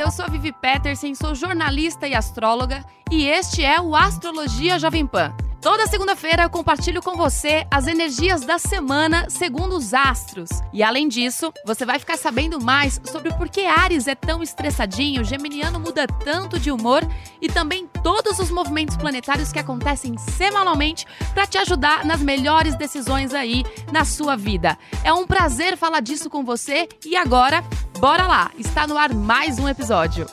[0.00, 5.06] Eu sou a Vivi Peterson, sou jornalista e astróloga e este é o Astrologia Jovem
[5.06, 5.34] Pan.
[5.60, 10.48] Toda segunda-feira eu compartilho com você as energias da semana segundo os astros.
[10.72, 15.22] E além disso, você vai ficar sabendo mais sobre por que Ares é tão estressadinho,
[15.22, 17.02] Geminiano muda tanto de humor
[17.42, 21.04] e também todos os movimentos planetários que acontecem semanalmente
[21.34, 23.62] para te ajudar nas melhores decisões aí
[23.92, 24.78] na sua vida.
[25.04, 27.62] É um prazer falar disso com você e agora,
[28.00, 28.50] bora lá!
[28.58, 30.24] Está no ar mais um episódio.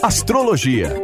[0.00, 0.94] Astrologia.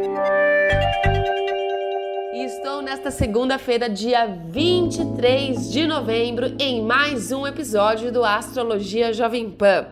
[2.33, 9.85] Estou nesta segunda-feira, dia 23 de novembro, em mais um episódio do Astrologia Jovem Pan.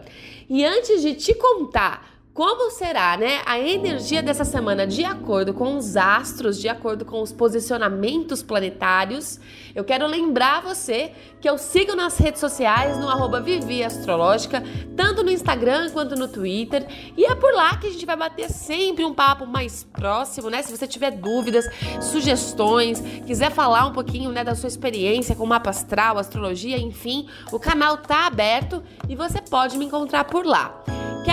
[0.50, 5.78] E antes de te contar como será, né, a energia dessa semana de acordo com
[5.78, 9.40] os astros, de acordo com os posicionamentos planetários?
[9.75, 14.64] Eu quero lembrar você que eu sigo nas redes sociais no arroba Vivi Astrológica,
[14.95, 18.50] tanto no Instagram quanto no Twitter, e é por lá que a gente vai bater
[18.50, 20.64] sempre um papo mais próximo, né?
[20.64, 21.70] Se você tiver dúvidas,
[22.02, 27.59] sugestões, quiser falar um pouquinho, né, da sua experiência com mapa astral, astrologia, enfim, o
[27.59, 30.84] canal tá aberto e você pode me encontrar por lá.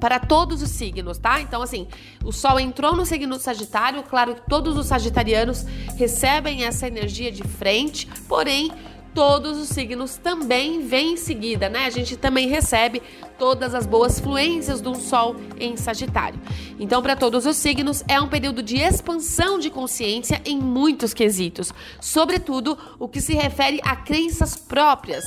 [0.00, 1.40] para todos os signos, tá?
[1.40, 1.88] Então, assim,
[2.24, 5.64] o Sol entrou no signo Sagitário, claro que todos os sagitarianos
[5.96, 8.70] recebem essa energia de frente, porém
[9.16, 11.86] todos os signos também vêm em seguida, né?
[11.86, 13.02] A gente também recebe
[13.38, 16.38] todas as boas fluências do Sol em Sagitário.
[16.78, 21.72] Então, para todos os signos, é um período de expansão de consciência em muitos quesitos,
[21.98, 25.24] sobretudo o que se refere a crenças próprias,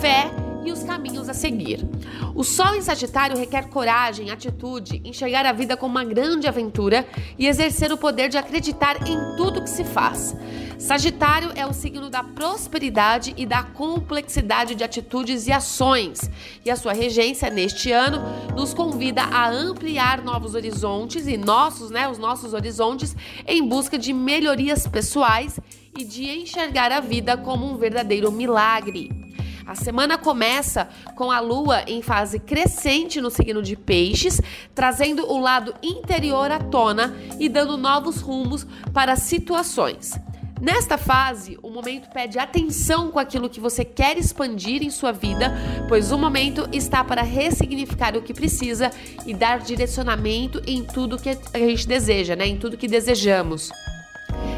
[0.00, 1.84] fé e os caminhos a seguir.
[2.34, 7.06] O Sol em Sagitário requer coragem, atitude, enxergar a vida como uma grande aventura
[7.38, 10.36] e exercer o poder de acreditar em tudo que se faz.
[10.78, 16.28] Sagitário é o signo da prosperidade e da complexidade de atitudes e ações,
[16.64, 18.20] e a sua regência neste ano
[18.56, 24.12] nos convida a ampliar novos horizontes e nossos, né, os nossos horizontes em busca de
[24.12, 25.58] melhorias pessoais
[25.96, 29.21] e de enxergar a vida como um verdadeiro milagre.
[29.66, 34.40] A semana começa com a lua em fase crescente no signo de Peixes,
[34.74, 40.18] trazendo o lado interior à tona e dando novos rumos para situações.
[40.60, 45.52] Nesta fase, o momento pede atenção com aquilo que você quer expandir em sua vida,
[45.88, 48.88] pois o momento está para ressignificar o que precisa
[49.26, 52.46] e dar direcionamento em tudo que a gente deseja, né?
[52.46, 53.72] Em tudo que desejamos.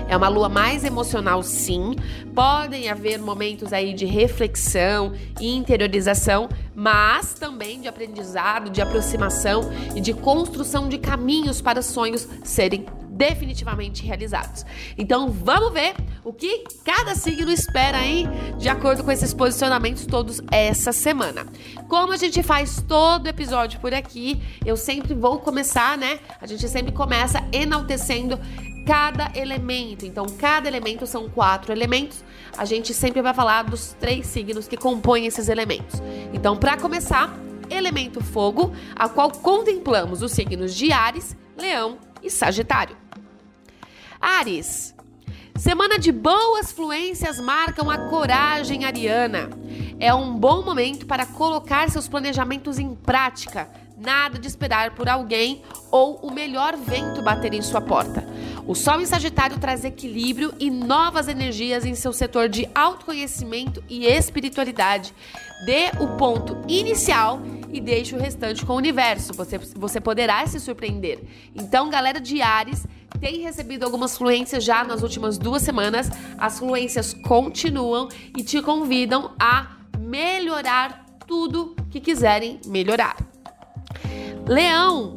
[0.09, 1.97] É uma lua mais emocional, sim.
[2.35, 9.63] Podem haver momentos aí de reflexão e interiorização, mas também de aprendizado, de aproximação
[9.95, 14.67] e de construção de caminhos para sonhos serem definitivamente realizados.
[14.99, 15.95] Então vamos ver
[16.25, 18.27] o que cada signo espera aí
[18.59, 21.47] de acordo com esses posicionamentos todos essa semana.
[21.89, 26.19] Como a gente faz todo episódio por aqui, eu sempre vou começar, né?
[26.41, 28.39] A gente sempre começa enaltecendo
[28.85, 30.05] cada elemento.
[30.05, 32.25] Então, cada elemento são quatro elementos.
[32.57, 36.01] A gente sempre vai falar dos três signos que compõem esses elementos.
[36.33, 37.35] Então, para começar,
[37.71, 42.97] elemento fogo, a qual contemplamos os signos de Ares, Leão e Sagitário.
[44.21, 44.95] Ares,
[45.57, 49.49] Semana de boas fluências marcam a coragem ariana.
[50.01, 53.71] É um bom momento para colocar seus planejamentos em prática.
[53.97, 58.27] Nada de esperar por alguém ou o melhor vento bater em sua porta.
[58.67, 64.07] O Sol em Sagitário traz equilíbrio e novas energias em seu setor de autoconhecimento e
[64.07, 65.15] espiritualidade.
[65.65, 67.41] Dê o ponto inicial
[67.73, 69.33] e deixe o restante com o universo.
[69.35, 71.21] Você, você poderá se surpreender.
[71.55, 72.87] Então, galera de Ares,
[73.21, 76.11] tem recebido algumas fluências já nas últimas duas semanas.
[76.37, 83.34] As fluências continuam e te convidam a melhorar tudo que quiserem melhorar.
[84.47, 85.15] Leão,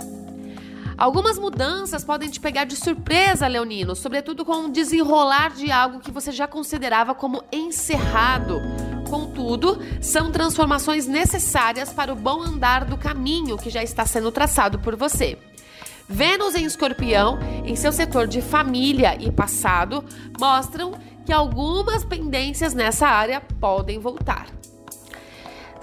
[0.97, 6.09] Algumas mudanças podem te pegar de surpresa, Leonino, sobretudo com o desenrolar de algo que
[6.09, 8.59] você já considerava como encerrado.
[9.07, 14.79] Contudo, são transformações necessárias para o bom andar do caminho que já está sendo traçado
[14.79, 15.37] por você.
[16.09, 20.03] Vênus em Escorpião, em seu setor de família e passado,
[20.39, 20.93] mostram
[21.25, 24.47] que algumas pendências nessa área podem voltar.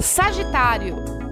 [0.00, 1.23] Sagitário.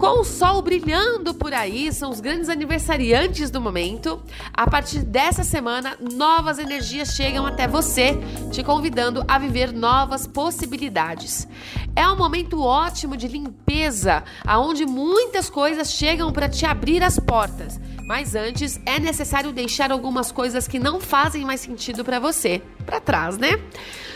[0.00, 4.18] Com o sol brilhando por aí, são os grandes aniversariantes do momento.
[4.50, 8.18] A partir dessa semana, novas energias chegam até você,
[8.50, 11.46] te convidando a viver novas possibilidades.
[11.94, 17.78] É um momento ótimo de limpeza, aonde muitas coisas chegam para te abrir as portas.
[18.10, 22.98] Mas antes é necessário deixar algumas coisas que não fazem mais sentido para você para
[22.98, 23.50] trás, né?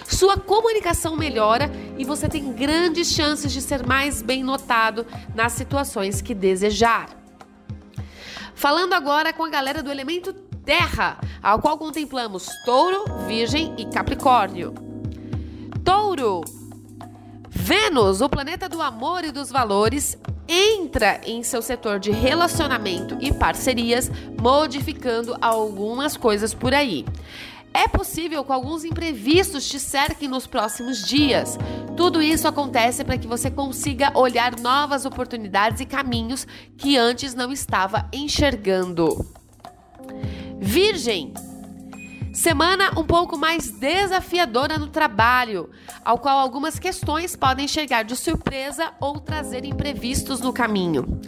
[0.05, 6.21] Sua comunicação melhora e você tem grandes chances de ser mais bem notado nas situações
[6.21, 7.09] que desejar.
[8.57, 14.75] Falando agora com a galera do elemento Terra, ao qual contemplamos Touro, Virgem e Capricórnio.
[15.85, 16.41] Touro.
[17.49, 20.19] Vênus, o planeta do amor e dos valores,
[20.49, 24.11] entra em seu setor de relacionamento e parcerias,
[24.41, 27.05] modificando algumas coisas por aí.
[27.77, 31.59] É possível que alguns imprevistos te cerquem nos próximos dias.
[31.97, 36.47] Tudo isso acontece para que você consiga olhar novas oportunidades e caminhos
[36.77, 39.27] que antes não estava enxergando.
[40.61, 41.35] Virgem,
[42.35, 45.71] Semana um pouco mais desafiadora no trabalho,
[46.05, 51.21] ao qual algumas questões podem chegar de surpresa ou trazer imprevistos no caminho.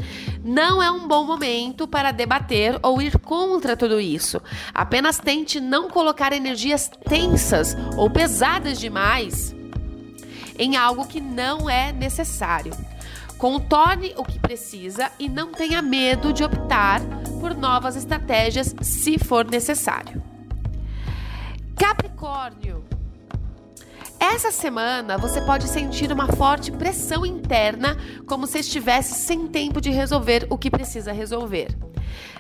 [0.43, 4.43] Não é um bom momento para debater ou ir contra tudo isso.
[4.75, 9.55] Apenas tente não colocar energias tensas ou pesadas demais
[10.59, 12.73] em algo que não é necessário.
[13.39, 17.01] Contorne o que precisa e não tenha medo de optar
[17.39, 20.36] por novas estratégias se for necessário.
[21.77, 22.83] Capricórnio.
[24.19, 27.97] Essa semana você pode sentir uma forte pressão interna,
[28.27, 31.69] como se estivesse sem tempo de resolver o que precisa resolver.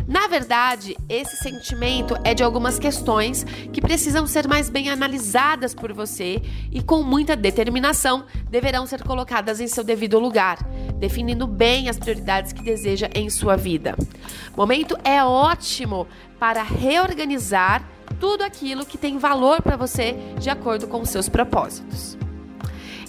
[0.08, 5.92] Na verdade, esse sentimento é de algumas questões que precisam ser mais bem analisadas por
[5.92, 6.40] você
[6.72, 10.62] e, com muita determinação, deverão ser colocadas em seu devido lugar,
[10.98, 13.94] definindo bem as prioridades que deseja em sua vida.
[14.56, 16.06] Momento é ótimo
[16.38, 22.16] para reorganizar tudo aquilo que tem valor para você de acordo com os seus propósitos.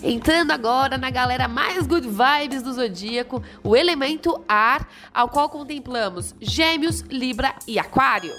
[0.04, 6.36] Entrando agora na galera mais good vibes do zodíaco, o elemento ar, ao qual contemplamos
[6.40, 8.34] Gêmeos, Libra e Aquário.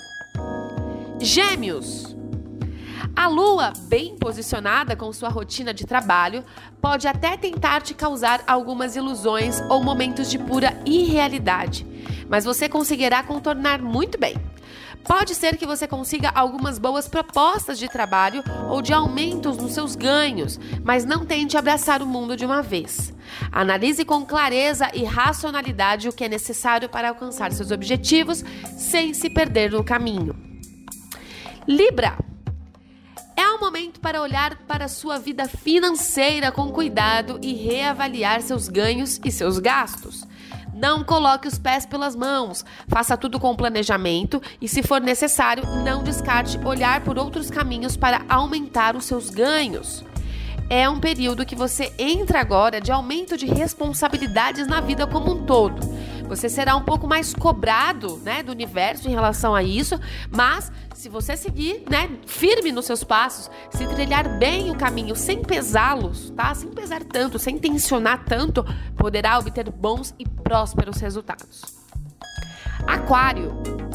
[1.20, 2.16] Gêmeos.
[3.16, 6.44] A lua, bem posicionada com sua rotina de trabalho,
[6.80, 11.84] pode até tentar te causar algumas ilusões ou momentos de pura irrealidade,
[12.28, 14.36] mas você conseguirá contornar muito bem.
[15.08, 19.96] Pode ser que você consiga algumas boas propostas de trabalho ou de aumentos nos seus
[19.96, 23.14] ganhos, mas não tente abraçar o mundo de uma vez.
[23.50, 28.44] Analise com clareza e racionalidade o que é necessário para alcançar seus objetivos
[28.76, 30.36] sem se perder no caminho.
[31.66, 32.18] Libra.
[33.34, 39.18] É um momento para olhar para sua vida financeira com cuidado e reavaliar seus ganhos
[39.24, 40.27] e seus gastos.
[40.78, 42.64] Não coloque os pés pelas mãos.
[42.86, 48.24] Faça tudo com planejamento e, se for necessário, não descarte olhar por outros caminhos para
[48.28, 50.04] aumentar os seus ganhos.
[50.70, 55.44] É um período que você entra agora de aumento de responsabilidades na vida como um
[55.44, 55.80] todo.
[56.28, 59.98] Você será um pouco mais cobrado, né, do universo em relação a isso,
[60.30, 65.42] mas se você seguir, né, firme nos seus passos, se trilhar bem o caminho sem
[65.42, 66.54] pesá-los, tá?
[66.54, 68.64] Sem pesar tanto, sem tensionar tanto,
[68.96, 71.62] poderá obter bons e prósperos resultados.
[72.86, 73.87] Aquário.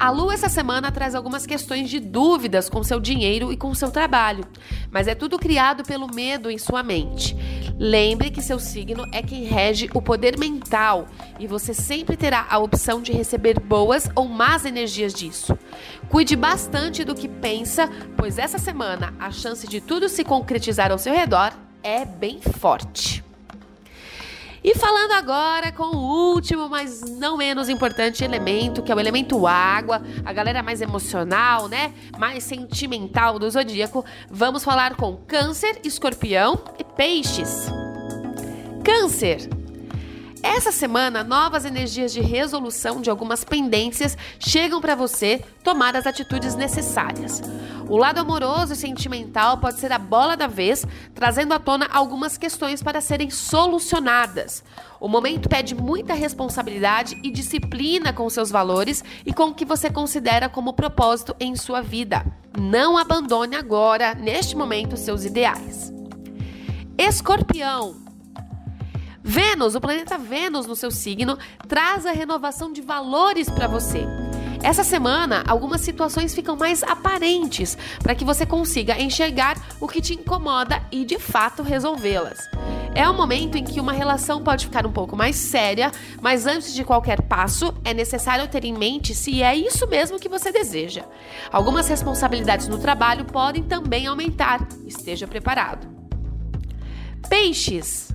[0.00, 3.90] A lua essa semana traz algumas questões de dúvidas com seu dinheiro e com seu
[3.90, 4.44] trabalho,
[4.92, 7.36] mas é tudo criado pelo medo em sua mente.
[7.76, 11.08] Lembre que seu signo é quem rege o poder mental
[11.40, 15.58] e você sempre terá a opção de receber boas ou más energias disso.
[16.08, 20.98] Cuide bastante do que pensa, pois essa semana a chance de tudo se concretizar ao
[20.98, 21.52] seu redor
[21.82, 23.27] é bem forte.
[24.62, 29.46] E falando agora com o último, mas não menos importante elemento, que é o elemento
[29.46, 31.92] água, a galera mais emocional, né?
[32.18, 37.68] Mais sentimental do zodíaco, vamos falar com Câncer, Escorpião e Peixes.
[38.84, 39.57] Câncer.
[40.50, 46.54] Essa semana, novas energias de resolução de algumas pendências chegam para você tomar as atitudes
[46.54, 47.42] necessárias.
[47.86, 52.38] O lado amoroso e sentimental pode ser a bola da vez, trazendo à tona algumas
[52.38, 54.64] questões para serem solucionadas.
[54.98, 59.90] O momento pede muita responsabilidade e disciplina com seus valores e com o que você
[59.90, 62.24] considera como propósito em sua vida.
[62.58, 65.92] Não abandone agora, neste momento, seus ideais.
[66.96, 68.07] Escorpião.
[69.28, 71.36] Vênus, o planeta Vênus no seu signo,
[71.68, 74.06] traz a renovação de valores para você.
[74.62, 80.14] Essa semana, algumas situações ficam mais aparentes para que você consiga enxergar o que te
[80.14, 82.38] incomoda e de fato resolvê-las.
[82.94, 85.92] É um momento em que uma relação pode ficar um pouco mais séria,
[86.22, 90.30] mas antes de qualquer passo, é necessário ter em mente se é isso mesmo que
[90.30, 91.04] você deseja.
[91.52, 95.86] Algumas responsabilidades no trabalho podem também aumentar, esteja preparado.
[97.28, 98.08] Peixes.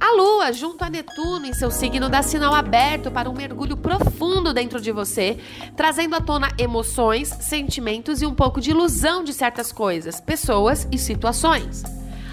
[0.00, 4.54] A Lua, junto a Netuno em seu signo, dá sinal aberto para um mergulho profundo
[4.54, 5.38] dentro de você,
[5.76, 10.96] trazendo à tona emoções, sentimentos e um pouco de ilusão de certas coisas, pessoas e
[10.96, 11.82] situações.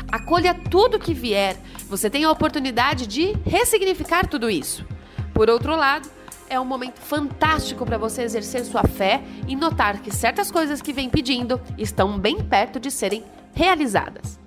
[0.10, 1.58] Acolha tudo que vier,
[1.90, 4.86] você tem a oportunidade de ressignificar tudo isso.
[5.34, 6.10] Por outro lado,
[6.50, 10.94] é um momento fantástico para você exercer sua fé e notar que certas coisas que
[10.94, 14.47] vem pedindo estão bem perto de serem realizadas.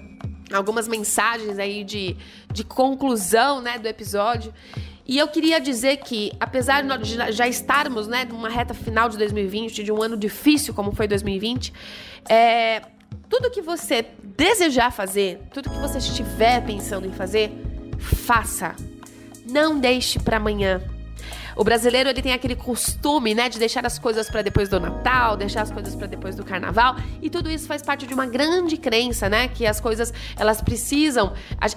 [0.54, 2.16] algumas mensagens aí de,
[2.52, 4.54] de conclusão, né, do episódio.
[5.08, 9.84] E eu queria dizer que, apesar de já estarmos, né, numa reta final de 2020,
[9.84, 11.72] de um ano difícil como foi 2020,
[12.28, 12.82] é,
[13.30, 17.52] tudo que você desejar fazer, tudo que você estiver pensando em fazer,
[18.00, 18.76] faça.
[19.48, 20.82] Não deixe para amanhã.
[21.56, 25.38] O brasileiro ele tem aquele costume, né, de deixar as coisas para depois do Natal,
[25.38, 28.76] deixar as coisas para depois do Carnaval, e tudo isso faz parte de uma grande
[28.76, 31.34] crença, né, que as coisas elas precisam.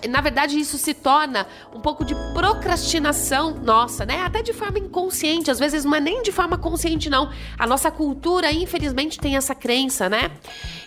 [0.09, 5.51] Na verdade, isso se torna um pouco de procrastinação nossa, né, até de forma inconsciente.
[5.51, 7.31] Às vezes não é nem de forma consciente não.
[7.57, 10.31] A nossa cultura, infelizmente, tem essa crença, né?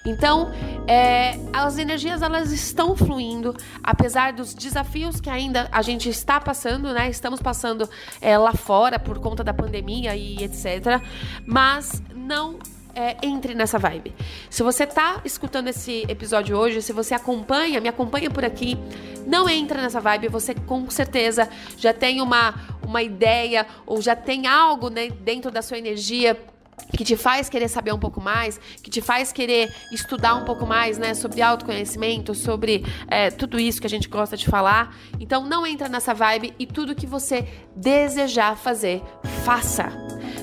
[0.05, 0.51] Então,
[0.87, 6.91] é, as energias elas estão fluindo, apesar dos desafios que ainda a gente está passando,
[6.91, 7.07] né?
[7.07, 7.87] Estamos passando
[8.19, 11.01] é, lá fora por conta da pandemia e etc.
[11.45, 12.57] Mas não
[12.95, 14.13] é, entre nessa vibe.
[14.49, 18.77] Se você tá escutando esse episódio hoje, se você acompanha, me acompanha por aqui,
[19.25, 22.53] não entra nessa vibe, você com certeza já tem uma,
[22.85, 26.37] uma ideia ou já tem algo né, dentro da sua energia
[26.81, 30.65] que te faz querer saber um pouco mais, que te faz querer estudar um pouco
[30.65, 34.95] mais, né, sobre autoconhecimento, sobre é, tudo isso que a gente gosta de falar.
[35.19, 39.01] Então não entra nessa vibe e tudo que você desejar fazer,
[39.43, 39.91] faça.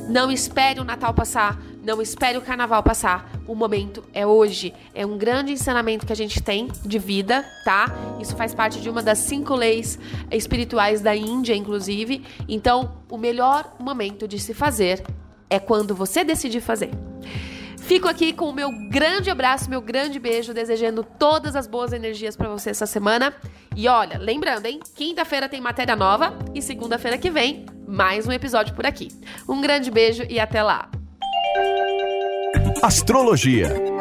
[0.08, 3.30] Não espere o Natal passar, não espere o Carnaval passar.
[3.46, 4.74] O momento é hoje.
[4.94, 7.86] É um grande ensinamento que a gente tem de vida, tá?
[8.20, 9.98] Isso faz parte de uma das cinco leis
[10.30, 12.24] espirituais da Índia, inclusive.
[12.48, 15.02] Então, o melhor momento de se fazer
[15.50, 16.90] é quando você decidir fazer.
[17.78, 22.36] Fico aqui com o meu grande abraço, meu grande beijo, desejando todas as boas energias
[22.36, 23.32] para você essa semana.
[23.74, 24.78] E olha, lembrando, hein?
[24.94, 29.08] Quinta-feira tem matéria nova e segunda-feira que vem, mais um episódio por aqui.
[29.48, 30.90] Um grande beijo e até lá.
[32.82, 33.97] Astrologia